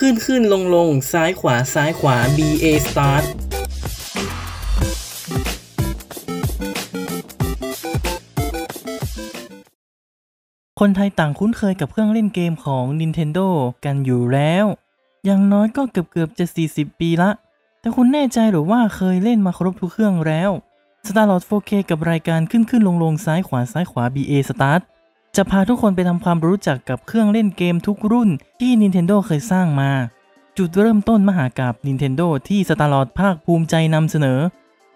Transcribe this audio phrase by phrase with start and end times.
[0.00, 3.24] ขึ้นขึ้นลงลงซ้ายขวาซ้ายขวา BA Start
[10.80, 13.46] คนไทยต่างคุ้นเคยกับเครื่องเล่นเกมของ Nintendo
[13.84, 14.64] กันอยู่แล้ว
[15.24, 17.30] อย่างน้อยก็เกือบเกือบจะ 40 ปีละ
[17.80, 20.50] แต่คุณแน่ใจหรือว่าเคยเล่นมาครบทุกเครื่องแล้ว
[21.06, 24.82] Starlord 4K กับรายการขึ้นขึ้นลงลงซ้ายขวาซ้ายขวา BA Start
[25.36, 28.30] จะพาทุกคนไปทำความรู้จักกับเครื่องเล่นเกมทุกรุ่น
[28.60, 29.90] ที่ Nintendo เคยสร้างมา
[30.58, 34.38] จุดเริ่มต้นมหากาบ Nintendo ที่ Starlord ภาคภูมิใจนำเสนอ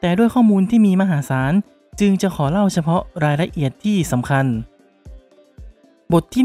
[0.01, 1.53] แต่ด้วยข้อมูลที่มีมหาศาล
[2.01, 4.47] จึงจะขอเล่าเฉพาะรายละเอียดที่สำคัญ
[6.13, 6.45] บทที่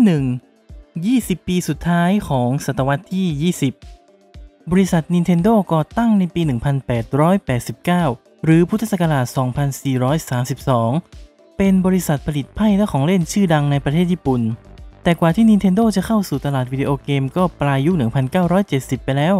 [0.76, 3.54] 1 20 ปีสุดท้ายของศตวรรษที่
[4.12, 6.42] 20 บริษัท Nintendo ก่อตั้งในปี
[7.44, 9.40] 1889 หรือพุทธศักราช 2432
[11.58, 14.42] เป็นบริษัทผลิตไพ่และของเล่นชื่อดังในประเทศญี่ปุ่น
[15.04, 17.96] แต่กว่าที่ Nintendo จะเข้าสู่ตลาดวิดีโอเกมก็ปลายยุค
[18.50, 19.36] 1970 ไปแล้ว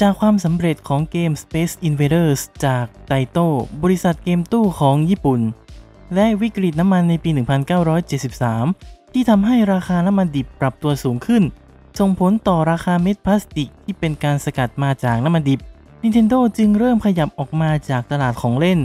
[0.00, 3.46] จากความสำเร็จของเกม Space Invaders จากไตโต้
[3.82, 5.40] บริษัทเกมตู้ของญี่ปุ่น
[6.14, 7.30] และวิกฤตน้ำมันในปี
[8.42, 11.42] 1973 ที่ทำให้ราคาน้ำมันดิบปรับตัวสูงขึ้น
[11.98, 15.60] ส่งผลต่อราคาเม็ดพลาสติกที่เป็นการสกัดมาจากน้ำมันดิบ
[16.02, 18.78] Nintendo จึงเริ่มขยับออกมาจากตลาดของเล่น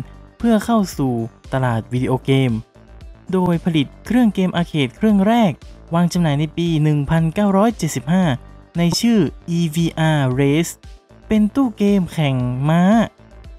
[0.48, 1.14] พื่อเข้าสู่
[1.54, 2.52] ตลาดวิดีโอเกม
[3.34, 5.52] โดยผลิตเครื่องเกมอาร์เคดเครื่องแรก
[5.96, 6.68] วางจำหน่ายในปี
[7.94, 9.20] 1975 ในชื่อ
[9.58, 10.72] EVR Race
[11.28, 12.36] เป็นตู้เกมแข่ง
[12.70, 12.84] ม้า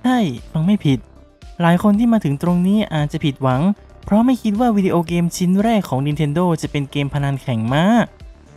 [0.03, 0.19] ใช่
[0.53, 0.99] ฟังไม่ผิด
[1.61, 3.63] หลายคนที่มาถึงตรงนี้อาจจะผิดหวัง
[4.05, 7.85] เพราะไม่คิดว่าวิดีโอเกมชิ้นแรกของ Nintendo จะเป็นเกมพนันแข่งม้า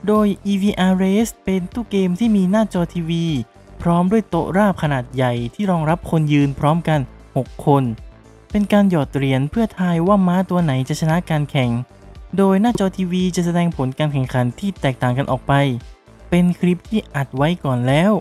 [0.07, 3.25] โดย EVR Race เป็นตู้เกมที่มีหน้าจอทีวี
[3.81, 6.99] พร้อมด้วยโต๊ะราบขนาดใหญ่ที่รองรับคนยืนพร้อมกัน
[7.33, 7.85] 6 คน
[8.51, 11.69] เป็นการหยอดเหรียญเพื่อทายว่าม้าตัวไหนจะชนะการแข่ง
[12.37, 15.53] โดยหน้าจอทีวีจะแสดงผลการแข่งขันที่แตกต่างกันออกไป
[16.29, 18.11] เป็นคลิปที่อัดไว้ก่อนแล้ว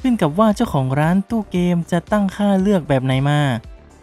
[0.00, 3.40] ขึ้นกับว่าเจ้าของร้านตู้เกมจะตั้งค่าเลือกแบบไหนมา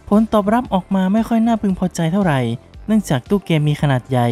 [0.10, 2.40] ผลตอบรับออกมาไม่ค่อยน่าพึงพอใจเท่าไหร่
[2.86, 4.30] เนื่องจากตู้เกมมีขนาดใหญ่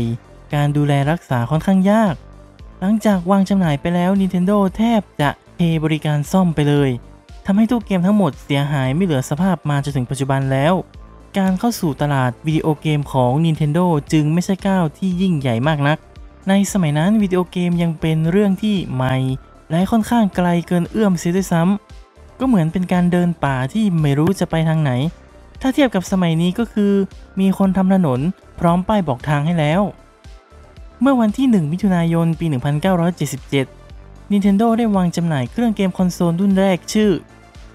[0.53, 2.15] การดูแลรักษาค่อนข้างยาก
[2.79, 6.89] หลังจากวางจำหน่ายไปแล้ว Nintendo แทบจะเทบริการซ่อมไปเลย
[7.45, 10.73] ทำให้ตู้เกมทั้งหมดเสียหายไม่เหลือสภาพมาจนถึงปัจจุบันแล้ว
[11.37, 15.97] การเข้าสู่ตลาดวิดีโอเกมของ Nintendo จึงไม่ใช่ก้าวที่ยิ่งใหญ่มากนัก
[16.49, 19.15] ในสมัยนั้นวิดีโอเกมยังเป็นเรื่องที่ใหม่
[19.71, 24.91] และค่อนข้างไกลเกินเอื้อมเสียด้วยซ้ำ ก็เหมือนเป็นการเดินป่าที่ไม่รู้จะไปทางไหน
[25.61, 26.93] ถ้าเทียบกับสมัยนี้ก็คือ
[27.39, 28.19] มีคนทำถนน
[28.59, 29.81] พร้อมป้ายบอกทางให้แล้ว
[31.01, 32.45] เมื่อวันที่ 1 มิถุนายน ปี
[33.59, 37.11] 1977 Nintendo ได้วางจำหน่ายเครื่องเกมคอนโซลรุ่นแรกชื่อ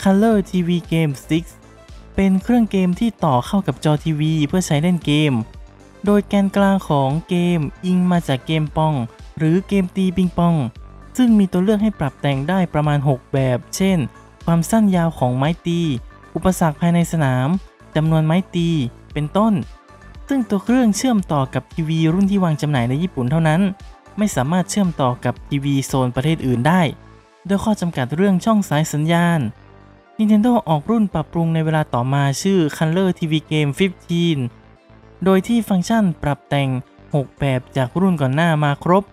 [0.03, 1.64] Color TV Game 6
[2.15, 5.33] เป็นเครื่องเกมที่ต่อเข้ากับจอทีวีเพื่อใช้เล่นเกม
[6.05, 8.95] โดยแกนกลางของเกมอิงมาจากเกมปอง
[9.39, 10.55] หรือเกมตีปิงปอง
[11.17, 13.99] ซึ่งมีตัวเลือกให้ปรับแต่งได้ประมาณ 6 แบบ เช่น
[14.45, 15.81] ความสั้นยาวของไม้ตี
[16.35, 17.49] อุปสรรคภายในสนาม
[17.97, 18.69] จำนวนไม้ตี
[19.13, 19.53] เป็นต้น
[20.29, 23.61] ซึ่งตัวเครื่องเชื่อมต่อกับทีวีรุ่นที่วางจำหน่ายในญี่ปุ่นเท่านั้น
[24.19, 26.83] ไม่สามารถเชื่อมต่อกับทีวีโซนประเทศอื่นได้
[27.49, 29.41] ด้วยข้อจำกัดเรื่องช่องสายสัญญาณ
[30.19, 33.71] Nintendo ออกรุ่นปรับปรุงในเวลาต่อมาชื่อ Color TV Game
[34.49, 36.71] 15 โดยที่ฟังก์ชันปรับแต่ง
[37.03, 39.05] 6 แบบจากรุ่นก่อนหน้ามาครบ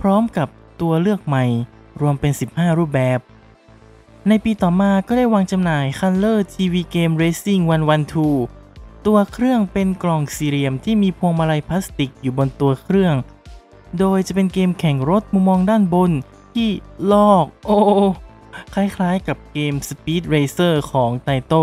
[0.00, 0.48] พร้อมกับ
[0.80, 1.44] ตัวเลือกใหม่
[2.00, 3.18] รวมเป็น 15 รูปแบบ
[4.28, 7.62] ในปีต่อมาก็ได้วางจำหน่าย Color TV Game Racing
[8.34, 13.14] 112 ตัวเครื่องเป็นกล่องสี่เหลี่ยมที่มีพวงมาลัยพลาสติกอยู่บนตัวเครื่อง
[13.98, 16.12] โดยจะเป็นเกมแข่งรถมุมมองด้านบน
[16.54, 16.68] ที่
[17.12, 17.78] ลอกโอ้
[18.74, 21.62] คล้ายๆกับเกม Speed Racer ของไตโต้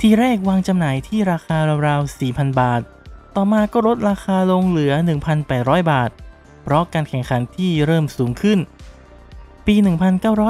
[0.00, 2.82] ที่แรกวางจำหน่ายที่ราคาราวๆ 4,000 บาท
[3.36, 4.92] ต่อมาก็ลดราคาลงเหลือ
[5.42, 6.10] 1,800 บาท
[6.62, 8.58] เพราะการแข่งขันที่เริ่มสูงขึ้น
[9.66, 9.74] ปี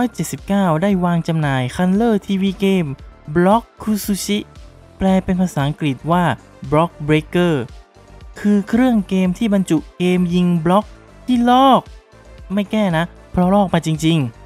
[0.05, 2.91] 1979 ได้วางจำหน่าย Color TV Game
[3.35, 4.39] Block Kusushi
[4.99, 6.25] แปลเป็นภาษาอังกฤษว่า
[6.71, 7.55] Block Breaker
[8.41, 10.85] คือเครื่องเกมที่บรรจุเกมยิงบล็อก
[11.27, 11.81] ที่ลอก
[12.55, 14.38] ไม่แก้นะ เพราะลอกมาจริง ๆ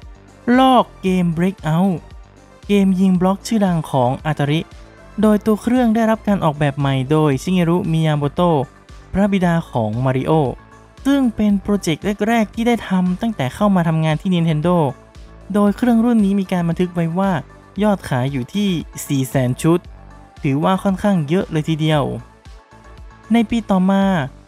[0.59, 1.93] ลอกเกม Breakout
[2.67, 4.59] เกมยิงบล็อกชื่อดังของอาตาริ
[5.21, 8.57] โดยตัวเครื่องได้รับการออกแบบใหม่โดยชิเงรุมิยาโมโตะ
[9.13, 10.31] พระบิดาของมาริโอ
[11.05, 14.77] ซึ่งเป็น project แรก ๆ ที่ได้ทำตั้งแต่เข้ามาทำงานที่ Nintendo
[15.53, 17.31] โดยเครื่องรุ่นนี้มีการบันทึกไว้ว่า
[17.83, 19.79] ยอดขายอยู่ที่ 400,000 ชุด
[20.43, 22.03] ถือว่าค่อนข้างเยอะเลยทีเดียว
[23.33, 24.03] ในปีต่อมา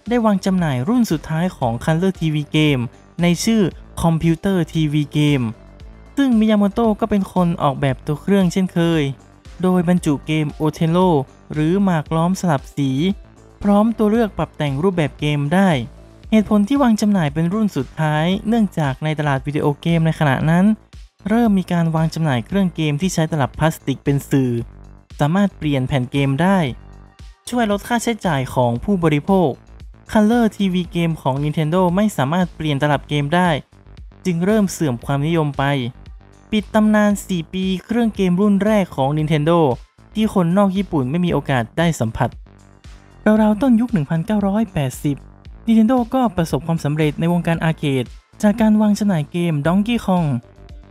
[0.09, 2.81] ได้วางจำหน่ายรุ่นสุดท้ายของ Color TV Game
[3.21, 3.61] ในชื่อ
[4.01, 5.45] Computer TV Game
[6.17, 9.03] ซึ่งมิยาโมโตะก็เป็นคนออกแบบตัวเครื่องเช่นเคย
[9.63, 11.09] โดยบรรจุเกมโอเทโ o
[11.53, 12.91] หรือหมากล้อมสลับสี
[13.63, 15.69] พร้อมตัวเลือกปรับแต่งรูปแบบเกมได้
[16.31, 20.65] เหตุผลที่วางจำหน่ายเป็นรุ่นสุดท้าย เนื่องจากในตลาดวิดีโอเกมในขณะนั้น
[21.29, 24.51] เริ่มมีการวางจำหน่ายเครื่องเกมที่ใช้ตลับพลาสติกเป็นสื่อ
[25.19, 26.57] สามารถเปลี่ยนแผ่นเกมได้
[27.49, 29.49] ช่วยลดค่าใช้จ่ายของผู้บริโภค
[30.11, 33.49] Color TV เกมของ Nintendo ไม่สามารถเปลี่ยนตลับเกมได้
[34.25, 35.63] จึงเริ่มเสื่อมความนิยมไป
[36.51, 39.59] ปิดตำนาน 4 ปีเครื่องเกมรุ่นแรกของ Nintendo
[40.13, 42.29] ที่คนนอกญี่ปุ่นไม่มีโอกาสได้สัมผัส
[43.41, 43.89] ราวๆต้นยุค
[44.97, 48.05] 1980 Nintendo ก็ประสบความสำเร็จในวงการ arcade
[48.41, 50.27] จากการวางจำหน่ายเกม Donkey Kong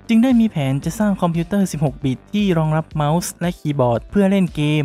[0.09, 4.85] จึงได้มีแผนจะสร้างคอมพิวเตอร์ 16 บิตที่รองรับเมาส์และคีย์บอร์ดเพื่อเล่นเกม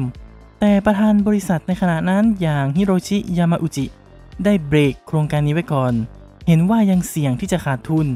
[0.60, 3.86] แต่ประธานบริษัทในขณะนั้นอย่างฮิโรชิ ยามาอุจิ
[4.44, 5.94] ได้เบรกโครงการนี้ไว้ก่อน
[6.48, 8.08] เห็นว่ายังเสี่ยงที่จะขาดทุน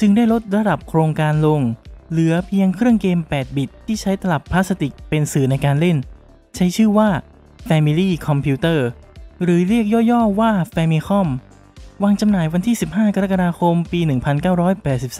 [0.00, 1.60] จึงได้ลดระดับโครงการลง
[2.10, 5.96] เหลือเพียงเครื่องเกม 8 บิต ที่ใช้ตลับพลาสติกเป็นสื่อในการเล่น
[6.56, 7.08] ใช้ชื่อว่า
[7.68, 8.78] Family Computer
[9.42, 11.28] หรือเรียกย่อๆว่า Famicom
[12.02, 14.00] วางจำหน่ายวันที่ 15 กรกฎาคม ปี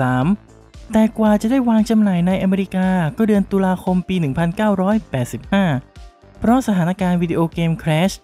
[0.07, 8.15] 1983 แต่กว่าจะได้วางจำหน่ายในอเมริกาก็เดือนตุลาคมปี 1985 เพราะสถานการณ์วิดีโอเกม Crash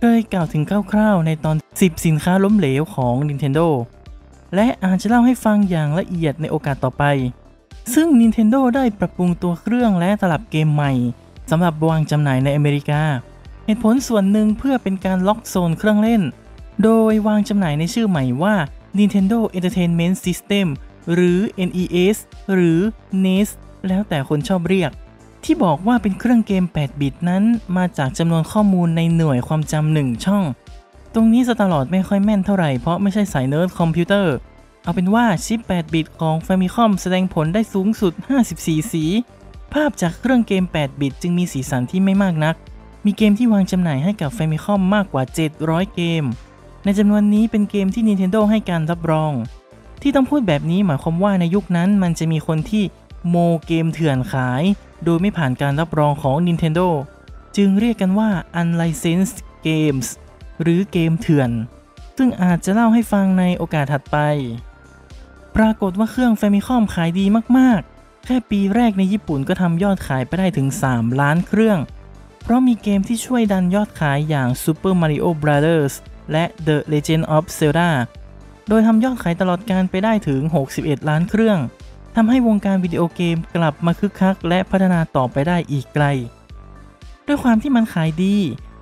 [0.00, 0.62] เคยกล่าวถึง
[0.92, 3.66] คร่าวๆ ในตอน 10 สินค้าล้มเหลวของ Nintendo
[4.54, 7.04] และอาจจะเล่าให้ฟังอย่างละเอียดในโอกาสต่อไป
[7.94, 10.92] ซึ่ง Nintendo ได้ปรับปรุงตัวเครื่องและตลับเกมใหม่
[11.50, 13.02] สำหรับวางจำหน่ายในอเมริกา
[13.64, 16.22] เหตุผลส่วนหนึ่งเพื่อเป็นการล็อกโซนเครื่องเล่น
[16.82, 18.54] โดยวางจำหน่ายในชื่อใหม่ว่า
[18.98, 20.66] Nintendo Entertainment System
[21.12, 21.38] หรือ
[21.68, 22.16] NES
[22.52, 22.78] หรือ
[23.24, 23.50] NES
[23.88, 24.90] แล้วแต่คนชอบเรียก
[25.44, 27.42] ที่บอกว่าเป็นเครื่องเกม 8 บิตนั้น
[27.76, 30.44] มาจากจำนวนข้อมูลในหน่วยความจำหนึ่งช่อง
[31.14, 34.34] ตรงนี้สตาร์ลอร์ดไม่ค่อยแม่นเท่าไหร่เพราะไม่ใช่สายเนิร์ดคอมพิวเตอร์
[34.88, 38.12] เอาเป็นว่าชิป 8 บิตของ Famicom แสดงผลได้สูงสุด
[38.52, 39.04] 54 สี
[39.72, 42.56] ภาพจากเครื่องเกม 8 บิตจึงมีสีสันที่ไม่มากนัก
[43.04, 45.22] มีเกมที่วางจำหน่ายให้กับ Famicom มากกว่า
[45.58, 46.24] 700 เกม
[46.84, 49.32] ในจำนวนนี้เป็นเกมที่ Nintendo ให้การรับรอง
[50.02, 52.84] ที่ต้องพูดแบบนี้หมายความว่าในยุคนั้นมันจะมีคนที่
[53.28, 53.36] โม
[53.66, 54.62] เกมเถื่อนขาย
[55.04, 56.88] โดยไม่ผ่านการรับรองของ Nintendo
[57.56, 58.30] จึงเรียกกันว่า
[58.60, 60.06] unlicensed games
[60.62, 61.50] หรือเกมเถื่อน
[62.20, 64.18] ซึ่งอาจจะเล่าให้ฟังในโอกาสถัดไป
[65.62, 67.26] ปรากฏว่าเครื่อง Famicom ขายดี
[67.58, 71.78] มากๆ แค่ปีแรกในญี่ปุ่นก็ทำยอดขายไปได้ถึง 3 ล้านเครื่อง
[72.42, 75.94] เพราะมีเกมที่ช่วยดันยอดขายอย่าง Super Mario Brothers
[76.32, 77.90] และ The Legend of Zelda
[78.68, 80.40] โดยทำยอดขายตลอดการไปได้ถึง
[80.74, 81.58] 61 ล้านเครื่อง
[82.16, 86.04] ทำให้วงการวิดีโอเกมกลับมาคึกคัก และพัฒนาต่อไปได้อีกไกล
[87.26, 88.36] ด้วยความที่มันขายดี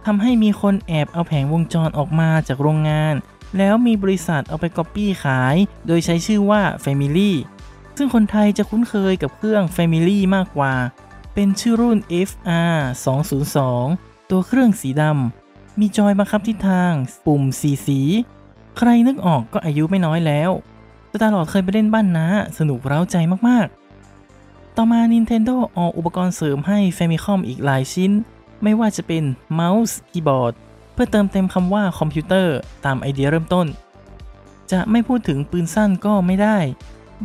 [0.07, 3.15] ทำให้มีคนแอบเอาแผงวงจรออกมาจากโรงงาน
[3.59, 5.57] แล้วมีบริษัทเอาไปก๊อปปี้ขาย
[5.87, 7.33] โดยใช้ชื่อว่า Family
[7.97, 10.75] ซึ่งคนไทยจะคุ้นเคยกับเครื่อง Family มากกว่า
[11.35, 11.99] เป็นชื่อรุ่น
[12.29, 12.75] FR
[13.53, 16.93] 202ตัวเครื่องสีดำ มีจอยบังคับทิศทาง
[17.27, 18.01] ปุ่มสีสี
[18.79, 20.51] ใครนึกออกก็อายุไม่น้อยแล้ว
[21.25, 22.29] ตลอดเคยไปเล่นบ้านนะ
[22.59, 23.17] สนุกเร้าใจ
[23.49, 28.13] มากๆ ต่อมา Nintendo ออกอุปกรณ์เสริมให้ Famicom อีกหลายชิ้น
[28.63, 30.55] ไม่ว่าจะเป็นเมาส์คีย์บอร์ด
[30.97, 33.67] เพื่อเติมเต็มคำว่าคอมพิวเตอร์ตามไอเดียเริ่มต้น
[34.73, 36.59] จะไม่พูดถึงปืนสั้นก็ไม่ได้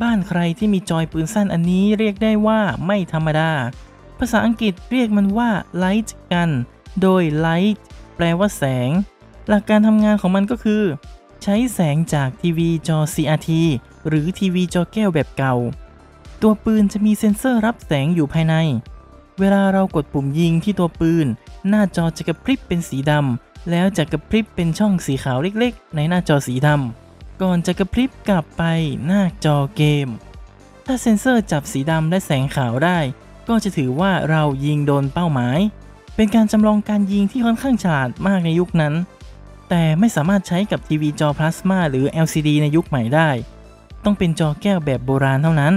[0.02, 3.52] บ้านใครที่มีจอยปืนสั้นอันนี้เรียกได้ว่าไม่ธรรมดา
[4.20, 5.50] ภาษาอังกฤษเรียกมันว่า
[5.84, 6.52] light gun
[7.02, 7.78] โดย light
[8.16, 8.90] แปลว่าแสง
[9.48, 10.84] หลักการทำงานของมันก็คือ
[11.44, 13.50] ใช้แสงจากทีวีจอ CRT
[14.08, 15.56] หรือทีวีจอแก้วแบบเก่า
[16.42, 18.56] ตัวปืนจะมีเซ็นเซอร์รับแสงอยู่ภายใน
[19.40, 21.28] เวลาเรากดปุ่มยิงที่ตัวปืน
[21.68, 28.64] หน้าจอจะกระพริบเป็นสีดำ แล้วจะกระพริบเป็นช่องสีขาวเล็กๆ ในหน้าจอสีดำก่อนจะกระพริบกลับไป
[29.06, 30.08] หน้าจอเกม
[30.86, 33.00] ถ้าเซ็นเซอร์จับสีดำและแสงขาวได้
[33.50, 35.60] ก็จะถือว่าเรายิงโดนเป้าหมาย
[36.16, 38.94] เป็นการจำลองการยิงที่ค่อนข้างฉลาดมากในยุคนั้น
[39.70, 43.30] แต่ไม่สามารถใช้กับทีวีจอพลาสมาหรือ LCD ในยุคใหม่ได้
[44.04, 45.74] ต้องเป็นจอแก้วแบบโบราณเท่านั้น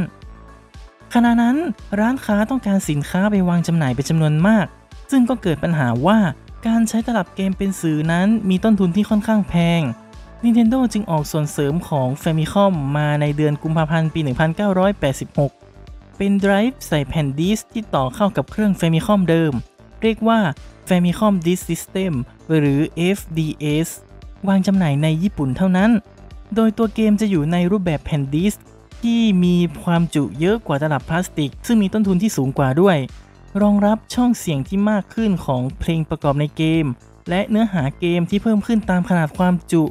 [1.14, 1.57] ขณะนั้น
[2.00, 4.67] ร้านค้าต้องการสินค้าไปวางจำหน่ายเป็นจำนวนมาก
[5.11, 6.19] ซึ่งก็เกิดปัญหาว่า
[6.66, 9.80] การใช้ตลับเกมเป็นสื่อนั้นมีต้นทุนที่ค่อนข้างแพง
[10.44, 14.21] Nintendo จึงออกส่วนเสริมของ Famicom มาในเดือนกุมภาพันธ์ปี
[14.99, 19.52] 1986 เป็นไดรฟ์ใส่แผ่นดิสที่ต่อเข้ากับเครื่อง Famicom เดิม
[20.02, 20.40] เรียกว่า
[20.88, 22.12] Famicom Disk System
[22.59, 22.80] หรือ
[23.16, 23.88] FDS
[24.49, 25.90] วางจำหน่ายในญี่ปุ่นเท่านั้น
[26.54, 28.54] โดยตัวเกมจะอยู่ในรูปแบบแผ่นดิส
[29.02, 32.97] ที่มีความจุเยอะกว่าตลับพลาสติก ซึ่งมีต้นทุนที่สูงกว่าด้วย
[33.62, 36.87] รองรับช่องเสียงที่มากขึ้นของเพลงประกอบในเกม
[37.28, 39.84] และเนื้อหาเกมที่เพิ่มขึ้นตามขนาดความจุ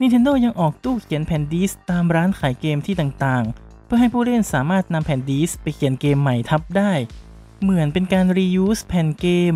[0.00, 6.92] Nintendo ยังออกตู้เขียนแผ่นดิสตามร้านขายเกมที่ต่างๆ เพื่อให้ผู้เล่นสามารถนำแผ่นดิสไปเขียนเกมใหม่ทับได้
[7.62, 9.54] เหมือนเป็นการ reuse แผ่นเกม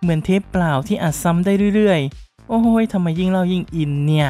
[0.00, 4.28] เหมือนเทปเปล่าที่อัดซ้ำได้เรื่อยๆ โอ้โหยทำไมยิ่งเล่ายิ่งอินเนี่ย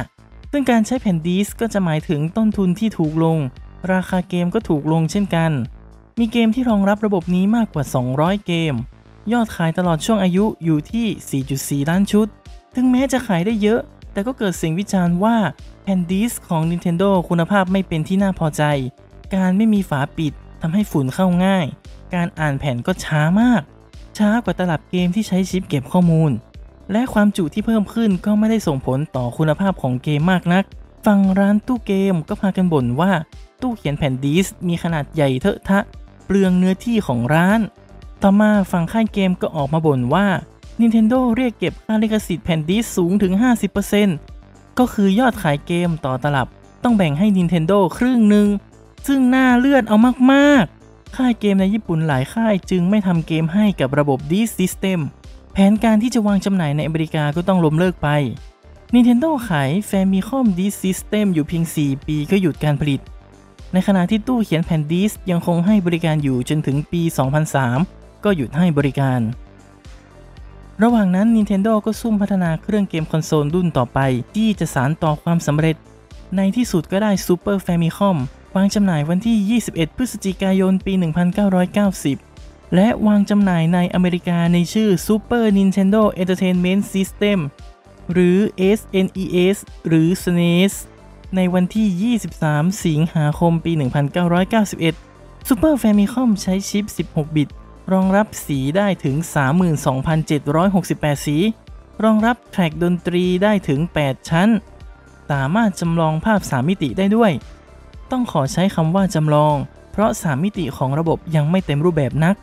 [0.51, 3.37] ซึ่งการใช้แผ่นดิสก็จะหมายถึงต้นทุนที่ถูกลง
[3.91, 5.51] ราคาเกมก็ถูกลงเช่นกัน
[6.19, 7.83] มีเกมที่รองรับระบบนี้มากกว่า
[8.15, 8.73] 200 เกม
[9.31, 11.43] ยอดขายตลอดช่วงอายุอยู่ที่
[11.83, 12.27] 4.4 ล้านชุด
[12.75, 13.79] ถึงแม้จะขายได้เยอะ
[14.11, 15.35] แต่ก็เกิดเสียงวิจารณ์ว่า
[15.83, 18.63] แผ่นดิสของ Nintendo คุณภาพไม่เป็นที่น่าพอใจ
[19.35, 21.65] การไม่มีฝาปิดทำให้ฝุ่นเข้าง่าย
[22.13, 23.61] การอ่านแผ่นก็ช้ามาก
[24.17, 26.31] ช้ากว่าตลับเกมที่ใช้ชิปเก็บข้อมูล
[26.91, 30.63] และความจุที่เพิ่มขึ้นก็ไม่ได้ส่งผลต่อคุณภาพของเกมมากนัก
[31.05, 33.11] ฝั่งร้านตู้เกมก็พากันบ่นว่า
[33.61, 35.79] ตู้เขียนแผ่นดิสมีขนาดใหญ่เทอะทะ
[36.25, 37.59] เปลืองเนื้อที่ของร้าน
[38.21, 40.27] ต่อมาฝั่งค่ายเกมก็ออกมาบ่นว่า
[40.79, 43.33] Nintendo เรียกเก็บค่าลิขสิทธิ์แผ่นดิสสูงถึง
[44.05, 46.47] 50%ก็คือยอดขายเกมต่อตลับ
[46.83, 48.47] ต้องแบ่งให้ Nintendo ครึ่งหนึ่ง
[49.07, 49.97] ซึ่งน่าเลือดเอา
[50.31, 54.99] มากๆ ค่ายเกมในญี่ปุ่นหลายค่ายจึงไม่ทำเกมให้กับระบบ Disk System
[55.53, 58.09] แผนการที่จะวางจำหน่ายในอเมริกาก็ต้องล้มเลิกไป
[58.93, 63.01] Nintendo ขาย Famicom Disk System อยู่เพียง 4 ปีก็หยุดการผลิต
[63.75, 67.01] ในขณะที่ตู้เขียนแผ่นดิสยังคงให้บริการอยู่จนถึงปี
[67.63, 69.19] 2003 ก็หยุดให้บริการ
[70.83, 73.99] ระหว่างนั้น Nintendo ก็ซุ่มพัฒนาเครื่องเกมคอนโซลรุ่นต่อไป
[74.35, 75.75] ที่จะสานต่อความสำเร็จ
[76.35, 78.17] ในที่สุดก็ได้ Super Famicom
[78.55, 80.93] วางจำหน่ายวันที่ 21 พฤศจิกายน ปี
[81.83, 87.39] 1990 และวางจำหน่ายในอเมริกาในชื่อ Super Nintendo Entertainment System
[88.11, 88.37] หรือ
[88.77, 90.73] SNES หรือ SNES
[91.35, 92.15] ในวันที่
[92.45, 93.71] 23 สิงหาคม ปี
[94.39, 97.49] 1991 Super Famicom ใช้ชิป 16 บิต
[97.93, 99.15] รองรับสีได้ถึง
[100.01, 101.37] 32,768 สี
[102.03, 104.49] รองรับแทร็กดนตรีได้ถึง 8 ชั้น
[105.29, 107.31] สามารถจำลองภาพ 3 มิติได้ด้วย
[108.11, 109.55] ต้องขอใช้คำว่าจำลอง
[109.91, 112.35] เพราะ 3 มิติของระบบยังไม่เต็มรูปแบบนัก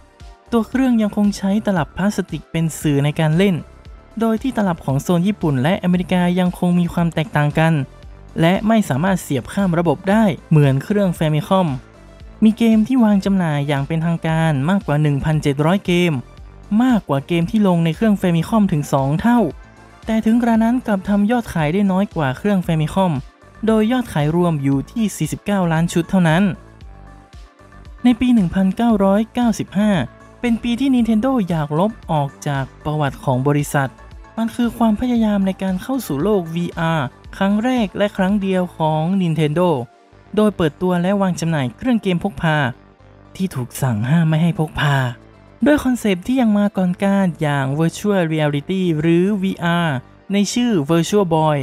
[0.52, 3.54] ตัวเครื่องยังคงใช้ตลับพลาสติกเป็นสื่อในการเล่น
[4.20, 7.74] โดยที่ตลับของโซนญี่ปุ่นและอเมริกายังคงมีความแตกต่างกัน
[8.40, 11.66] และไม่สามารถเสียบข้ามระบบได้เหมือนเครื่อง Famicom
[12.44, 14.96] มีเกมที่วางจำหน่ายอย่างเป็นทางการมากกว่า
[15.42, 16.12] 1,700 เกม
[16.82, 19.38] มากกว่าเกมที่ลงในเครื่อง Famicom ถึง 2 เท่า
[20.06, 23.12] แต่ถึงกระนั้นกลับทำยอดขายได้น้อยกว่าเครื่อง Famicom
[23.66, 26.42] โดยยอดขายรวมอยู่ที่ 49 ล้านชุดเท่านั้น
[28.04, 33.90] ในปี 1995 เป็นปีที่ Nintendo อยากลบออกจากประวัติของบริษัท
[34.38, 37.00] มันคือความพยายามในการเข้าสู่โลก VR
[37.36, 39.68] ครั้งแรกและครั้งเดียวของ Nintendo
[40.36, 42.56] โดยเปิดตัวและวางจำหน่ายเครื่องเกมพกพา
[43.36, 44.96] ที่ถูกสั่งห้ามไม่ให้พกพา
[45.66, 49.88] ด้วยคอนเซปที่ยังมาก่อนการอย่าง Virtual Reality หรือ VR
[50.32, 51.58] ในชื่อ Virtual Boy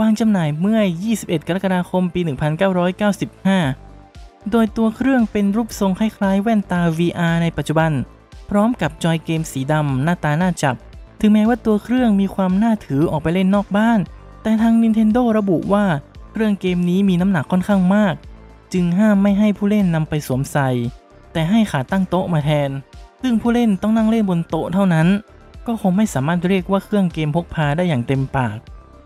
[0.00, 0.80] วางจำหน่ายเมื่อ
[1.14, 7.92] 21 กรกฎาคม ปี 1995 โดยตัวเครื่องเป็นรูปทรงคล้ายๆแว่นตา VR ในปัจจุบัน
[8.50, 10.76] พร้อมกับจอยเกมสีดำหน้าตาน่าจับ
[11.24, 13.98] ถึงแม้ว่าตัวเครื่องมีความน่าถือออกไปเล่นนอกบ้าน
[14.42, 15.84] แต่ทาง Nintendo ระบุว่า
[16.32, 18.14] เครื่องเกมนี้มีน้ำหนักค่อนข้างมาก
[18.72, 20.68] จึงห้ามไม่ให้ผู้เล่นนำไปสวมใส่
[21.32, 22.70] แต่ให้ขาตั้งโต๊ะมาแทน
[23.22, 25.08] ซึ่งผู้เล่นต้องนั่งเล่นบนโต๊ะเท่านั้น
[25.66, 28.56] ก็คงไม่สามารถเรียกว่าเครื่องเกมพกพาได้อย่างเต็มปาก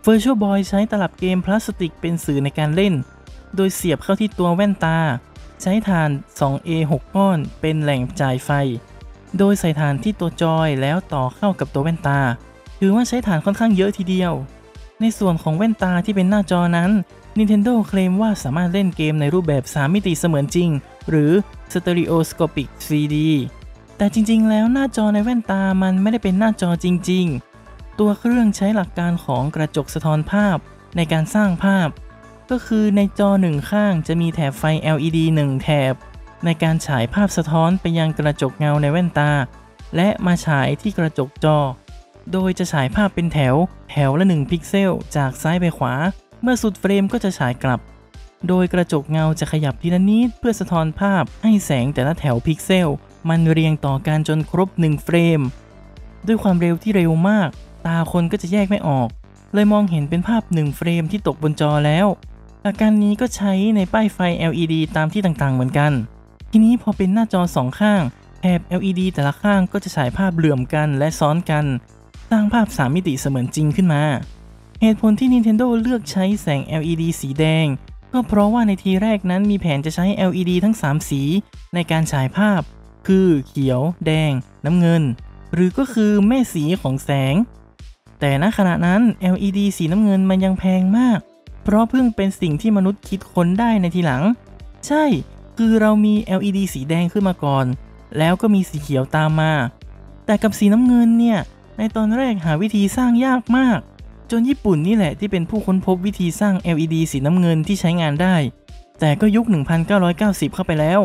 [0.05, 2.93] Virtual Boy ใช้ตลับเกมพลาสติกเป็นสื่อในการเล่น
[3.55, 4.99] โดยเสียบเข้าที่ตัวแว่นตา
[5.61, 6.09] ใช้ฐาน
[6.39, 8.49] 2A 6 ก้อน เป็นแหล่งจ่ายไฟ
[9.37, 12.19] โดยใส่ฐานที่ตัวจอยแล้วต่อเข้ากับตัวแว่นตา
[12.79, 14.33] ถือว่าใช้ฐานค่อนข้างเยอะทีเดียว
[15.01, 16.91] ในส่วนของแว่นตาที่เป็นหน้าจอนั้น
[17.37, 20.69] Nintendo เคลมว่าสามารถเล่นเกมในรูปแบบ 3 มิติเสมือนจริง
[21.09, 21.31] หรือ
[21.73, 23.15] Stereoscopic 3D
[23.97, 27.25] แต่จริงๆ แล้วหน้าจอในแว่นตามันไม่ได้เป็นหน้าจอจริง
[27.63, 30.57] ๆ ตัวเครื่องใช้หลักการของกระจกสะท้อนภาพ
[30.95, 31.89] ในการสร้างภาพ
[32.49, 34.63] ก็คือในจอหนึ่งข้างจะมีแถบไฟ
[34.95, 35.93] LED 1 แถบ
[36.45, 39.31] ในการฉายภาพสะท้อนไปยังกระจกเงาในแว่นตา
[39.95, 41.57] และมาฉายที่กระจกจอ
[42.31, 43.55] โดยจะฉายภาพเป็นแถว
[43.91, 45.93] แถวละ 1 พิกเซล จากซ้ายไปขวา
[46.41, 47.79] เมื่อสุดเฟรมก็จะฉายกลับ
[48.47, 52.91] โดยกระจกเงาจะขยับทีละนิดเพื่อสะท้อนภาพให้แสงแต่ละแถวพิกเซล
[53.29, 55.39] มันเรียงต่อกันจนครบ 1 เฟรม
[56.27, 57.49] ด้วยความเร็วที่เร็วมาก
[57.85, 59.09] ตาคนก็จะแยกไม่ออก
[59.53, 62.07] เลยมองเห็นเป็นภาพ 1 เฟรมที่ตกบนจอแล้ว
[62.61, 64.19] หลักการนี้ก็ใช้ในป้ายไฟ
[64.51, 65.91] LED ตามที่ต่างๆ เหมือนกัน
[66.51, 68.01] ทีนี้พอเป็นหน้าจอสองข้าง
[68.39, 71.65] แถบ LED แต่ละข้างก็จะฉายภาพเหลื่อมกันและซ้อนกัน
[72.29, 74.03] สร้างภาพ 3 มิติเสมือนจริงขึ้นมา
[74.81, 77.65] เหตุผลที่ Nintendo เลือกใช้แสง LED สีแดง
[78.13, 81.21] ก็เพราะว่าในทีแรกนั้นมีแผนจะใช้ LED ทั้ง 3 สี
[81.73, 82.61] ในการฉายภาพ
[83.07, 84.31] คือเขียว แดง
[84.65, 85.03] น้ำเงิน
[85.53, 87.35] หรือก็คือแม่สีของแสง
[88.19, 89.01] แต่ณขณะนั้น
[89.33, 91.19] LED สีน้ำเงินมันยังแพงมาก
[91.63, 94.23] เพราะเพิ่งเป็นสิ่งที่มนุษย์คิดค้นได้ในทีหลัง
[94.87, 95.03] ใช่
[95.57, 97.65] คือเรามี LED สีแดงขึ้นมาก่อน
[98.17, 99.53] แล้วก็มีสีเขียวตามมา
[100.25, 101.39] แต่กับสีน้ำเงินเนี่ย
[101.77, 103.79] ในตอนแรกหาวิธีสร้างยากมาก
[104.31, 108.35] จนญี่ปุ่นนี่แหละที่เป็นผู้ค้นพบวิธีสร้าง LED สีน้ำเงินที่ใช้งานได้
[108.99, 109.45] แต่ก็ยุค
[109.99, 110.99] 1990 เข้าไปแล้ว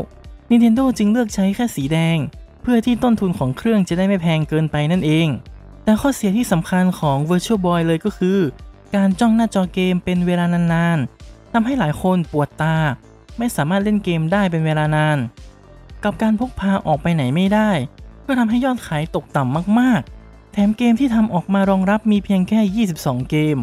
[0.50, 2.16] Nintendo จึงเลือกใช้แค่สีแดง
[2.62, 5.28] เพื่อที่ต้นทุนของเครื่องจะได้ไม่แพงเกินไปนั่นเอง
[5.84, 8.38] แต่ข้อเสียที่สำคัญของ Virtual Boy เลยก็คือ
[8.94, 12.76] การจ้องหน้าจอเกมเป็นเวลานานๆทำให้หลายคนปวดตา
[13.38, 15.18] ไม่สามารถเล่นเกมได้เป็นเวลานาน
[16.04, 17.70] กับการพกพาออกไปไหนไม่ได้
[18.26, 23.56] ก็ทำให้ยอดขายตกต่ำมากๆ แถมเกมที่ทำออกมารองรับมีเพียงแค่ 22 เกม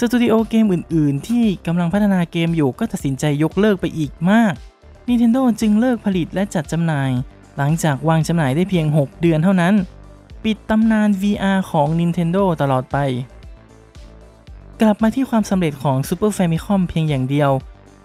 [0.00, 4.52] สตูดิโอเกมอื่น ๆ ที่กำลังพัฒนาเกมอยู่ก็ตัดสินใจยกเลิกไปอีกมาก
[5.08, 7.10] Nintendo จึงเลิกผลิตและจัดจำหน่าย
[7.56, 9.74] หลังจากวางจำหน่ายได้เพียง 6 เดือนเท่านั้น
[10.44, 12.96] ปิดตำนาน VR ของ Nintendo ตลอดไป
[14.80, 17.50] กลับมาที่ความสำเร็จของ Super Famicom เพียงอย่างเดียว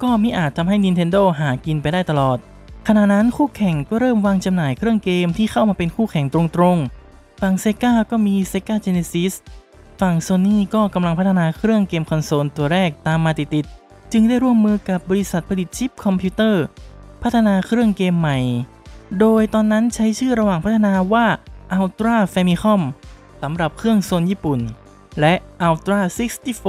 [0.01, 2.37] ก็มิอาจทำให้ Nintendo หากินไปได้ตลอด
[2.87, 9.33] ขณะนั้นคู่แข่งก็เริ่มวางจำหน่ายเครื่องเกมที่เข้ามาเป็นคู่แข่งตรงๆ ฝั่ง Sega ก็มี Sega Genesis
[10.01, 16.63] ฝั่ง Sony ก็กำลังพัฒนาเครื่องเกมคอนโซลตัวแรกตามมาติดๆ จึงได้ร่วมมือกับบริษัทผลิตชิปคอมพิวเตอร์
[17.23, 18.37] พัฒนาเครื่องเกมใหม่
[19.19, 21.25] โดยตอนนั้นใช้ชื่อระหว่างพัฒนาว่า
[21.77, 22.81] Ultra Famicom
[23.41, 24.59] สำหรับเครื่องโซนญี่ปุ่น
[25.19, 25.33] และ
[25.67, 25.99] Ultra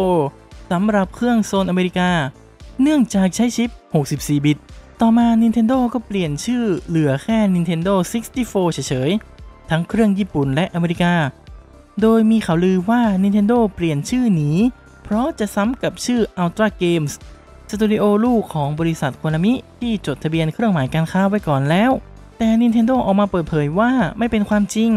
[0.00, 2.10] 64สำหรับเครื่องโซนอเมริกา
[2.82, 3.70] เนื่องจากใช้ชิป
[4.08, 4.58] 64 บิต
[5.00, 7.94] ต่อมา Nintendo ก็เปลี่ยนชื่อเหลือแค่ Nintendo
[8.36, 11.14] 64 เฉยๆ ทั้งเครื่องญี่ปุ่นและอเมริกา
[12.00, 14.50] โดยมีข่าวลือว่า Nintendo เปลี่ยนชื่อหนี
[15.04, 17.12] เพราะจะซ้ำกับชื่อ Ultra Games
[17.70, 21.90] สตูดิโอลูกของบริษัทโคนามิที่จดทะเบียนเครื่องหมายการค้าไว้ก่อนแล้ว
[22.38, 24.90] แต่ Nintendo ออกมาเปิดเผยว่าไม่เป็นความจริง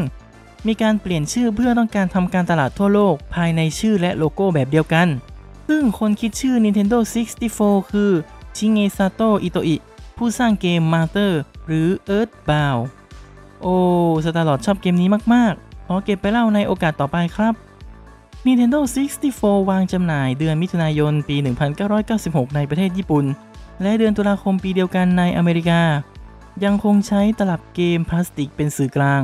[0.68, 5.10] มีการเปลี่ยนชื่อเพื่อต้องการทำการตลาดทั่วโลกภายในชื่อและโลโก้แบบเดียวกัน
[5.68, 6.98] ซึ่งคนคิดชื่อ Nintendo
[7.46, 8.12] 64 คือ
[8.58, 9.76] ชิเงซาโตอิโตอิ
[10.18, 11.32] ผู้สร้างเกม Master
[11.68, 12.84] หรือ Earthbound
[13.62, 13.76] โอ้
[14.26, 17.54] สตาร์ลอร์ดชอบเกมนี้มาก ๆ ขอเก็บไปเล่าในโอกาสต่อไปครับ
[18.46, 18.80] Nintendo
[19.26, 21.36] 64 วางจำหน่ายเดือนมิถุนายนปี
[21.96, 23.26] 1996 ในประเทศญี่ปุ่น
[23.82, 25.82] และเดือนตุลาคมปีเดียวกันในอเมริกา
[26.64, 29.22] ยังคงใช้ตลับเกมพลาสติกเป็นสื่อกลาง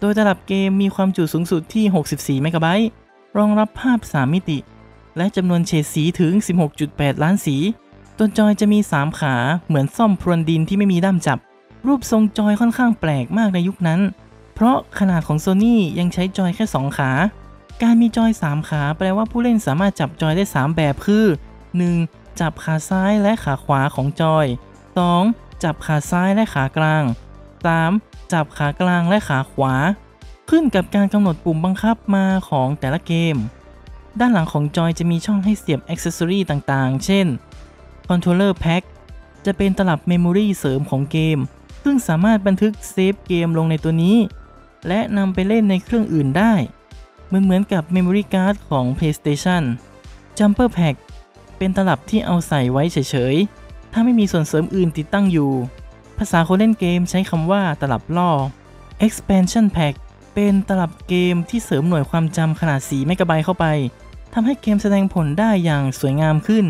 [0.00, 1.84] โดยตลับเกมมีความจุสูงสุดที่
[2.38, 2.88] 64 เมกะไบต์
[3.38, 4.58] รองรับภาพ 3 มิติ
[5.18, 6.32] และจำนวนเฉดสีถึง
[6.78, 7.56] 16.8 ล้านสี
[8.18, 9.36] ตัวจอยจะมี 3 ขา
[9.68, 11.38] เหมือนซ่อมพรวนดินที่ไม่มีด้ามจับ
[11.86, 14.00] รูปทรงจอยค่อนข้างแปลกมากในยุคนั้น
[14.54, 17.10] เพราะขนาดของ Sony ยังใช้จอยแค่ 2 ขา
[17.82, 21.24] การมีจอย 3 ขาแปลว่าผู้เล่นสามารถจับจอยได้ 3 แบบคือ
[21.82, 22.40] 1.
[22.40, 24.46] จับขาซ้ายและขาขวาของจอย
[25.04, 25.62] 2.
[25.62, 27.04] จับขาซ้ายและขากลาง
[27.68, 28.32] 3.
[28.32, 29.74] จับขากลางและขาขวา
[30.50, 33.36] ขึ้นกับการกำหนดปุ่มบังคับมาของแต่ละเกม
[34.20, 37.26] ด้านหลังของจอยจะมีช่องให้เสียบ accessory ต่างๆ เช่น
[38.08, 38.82] Controller Pack
[39.46, 41.38] จะเป็นตลับเมมโมรีเสริมของเกม
[41.84, 44.16] ซึ่งสามารถบันทึกเซฟเกมลงในตัวนี้
[44.88, 46.52] และนำไปเล่นในเครื่องอื่นได้
[47.26, 49.62] เหมือนเหมือนกับ Memory Card ของ PlayStation
[50.38, 50.96] Jumper Pack
[51.58, 55.50] เป็นตลับที่เอาใส่ไว้เฉยๆ ถ้าไม่มีส่วนเสริมอื่นติดตั้งอยู่
[56.18, 58.30] ภาษาคนเล่นเกมใช้คำว่าตลับล่อ
[59.06, 59.94] Expansion Pack
[60.34, 63.66] เป็นตลับเกมที่เสริมหน่วยความจำขนาด 4 เมกะไบต์เข้าไป
[64.32, 66.66] ทำให้เกมแสดงผลได้อย่างสวยงามขึ้น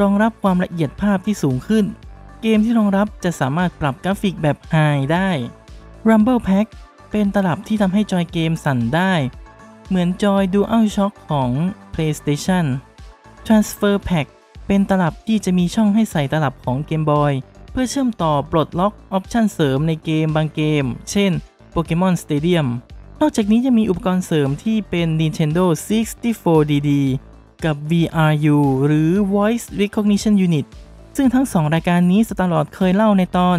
[0.00, 1.84] รองรับความละเอียดภาพที่สูงขึ้น
[2.42, 5.30] เกมที่รองรับจะสามารถปรับกราฟิกแบบ High ได้
[6.08, 6.66] Rumble Pack
[7.10, 9.12] เป็นตลับที่ทำให้จอยเกมสั่นได้
[9.88, 11.50] เหมือนจอย DualShock ของ
[11.94, 12.66] PlayStation
[13.46, 14.26] Transfer Pack
[14.66, 17.32] เป็นตลับที่จะมีช่องให้ใส่ตลับของ Game Boy
[17.70, 21.32] เพื่อเชื่อมต่อปลดล็อก option เสริมในเกมบางเกม เช่น
[21.72, 22.68] Pokemon Stadium
[23.20, 26.90] นอกจากนี้จะมีอุปกรณ์เสริมที่เป็น Nintendo 64DD
[27.64, 30.66] กับ VRU หรือ Voice Recognition Unit
[31.16, 33.58] ซึ่งทั้ง 2 รายการนี้สตาร์ลอดเคยเล่าในตอน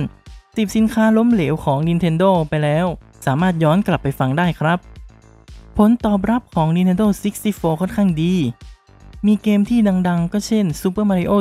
[0.56, 2.86] ติบสินค้าล้มเหลวของ Nintendo ไปแล้ว
[3.26, 4.80] สามารถย้อนกลับไปฟังได้ครับ
[5.78, 7.06] ผลตอบรับของ Nintendo
[7.44, 8.36] 64 ค่อนข้างดี
[9.26, 11.34] มีเกมที่ดังๆ ก็เช่น Super Mario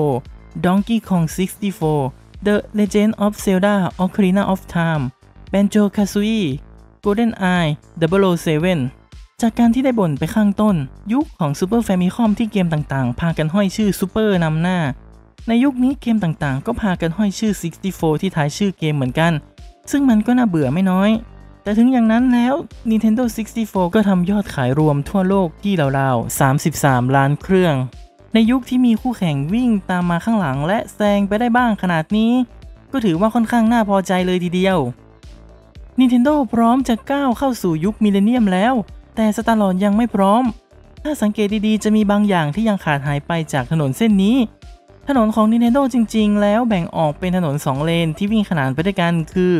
[0.00, 1.24] 64 Donkey Kong
[1.86, 5.04] 64 The Legend of Zelda Ocarina of Time
[5.52, 6.46] Banjo Kazooie
[7.08, 7.70] Golden Eye
[8.50, 10.76] 007 จากการที่ได้บ่นไปข้างต้น
[11.12, 14.78] ยุคของ Super Famicom ที่เกมต่างๆ พากันห้อยชื่อ Super นำหน้า
[15.48, 17.52] ในยุคนี้เกมต่างๆ ก็พากันห้อยชื่อ
[17.88, 19.32] 64 ที่ท้ายชื่อเกมเหมือนกัน
[19.90, 21.10] ซึ่งมันก็น่าเบื่อไม่น้อย
[21.62, 22.54] แต่ถึงอย่างนั้นแล้ว
[22.90, 23.24] Nintendo
[23.58, 26.40] 64 ก็ทำยอดขายรวมทั่วโลกที่ราวๆ
[26.72, 27.74] 33 ล้านเครื่อง
[28.34, 32.32] ในยุคที่มีคู่แข่งวิ่งตามมาข้างหลังและแซงไปได้บ้างขนาดนี้
[32.92, 34.78] ก็ถือว่าค่อนข้างน่าพอใจเลยทีเดียว
[36.00, 38.74] Nintendo พร้อมจะก้าวเข้าสู่ยุค millennium แล้ว
[39.16, 40.44] แต่สตาร์ลอร์ดยังไม่พร้อม
[41.02, 44.36] ถ้าสังเกตดีๆ จะมีบางอย่างที่ยังขาดหายไปจากถนนเส้นนี้
[45.08, 49.54] ถนนของ Nintendo จริง ๆ แล้วแบ่งออกเป็นถนน 2 เลนที่วิ่งขนานไปด้วยกันคือ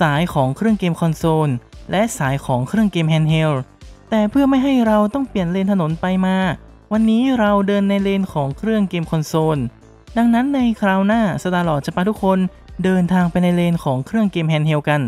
[0.00, 1.48] สายของเครื่องเกมคอนโซล
[1.90, 3.52] และสายของเครื่องเกม handheld
[4.10, 6.36] แต่เพื่อไม่ให้เราต้องเปลี่ยนเลนถนนไปมา
[6.92, 9.58] วันนี้เราเดินในเลนของเครื่องเกมคอนโซล
[10.16, 12.38] ดังนั้นในคราวหน้าสตาร์ลอร์ดจะพาทุกคน
[12.84, 15.02] เดินทางไปในเลนของเครื่องเกม handheld กัน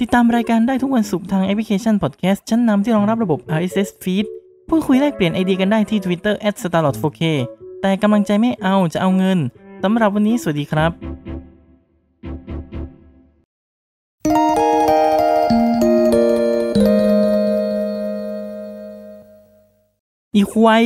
[0.00, 4.26] ติดตามรายการได้ทุกวันศุกร์ทางแอปพลิเคชันพอดแคสต์ชั้นนำที่รองรับระบบ RSS feed
[4.68, 7.22] พูดคุยแลกเปลี่ยนไอเดียกันได้ที่ Twitter @starlord4k
[7.80, 9.38] แต่กำลังใจไม่เอาจะเอาเงิน
[9.82, 10.92] สำหรับวันนี้สวัสดีครับ
[20.34, 20.82] อีควาย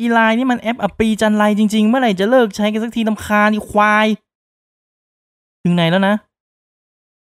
[0.00, 4.06] อีไลน์นี่มันแอปอัปรีจันไรจริง ๆ เมื่อไหร่จะเลิกใช้กันสักทีลำคาญอีควาย
[5.64, 6.14] ถึงไหนแล้วนะ